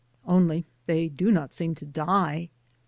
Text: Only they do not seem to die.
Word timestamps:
Only 0.25 0.65
they 0.85 1.09
do 1.09 1.31
not 1.31 1.53
seem 1.53 1.75
to 1.75 1.85
die. 1.85 2.49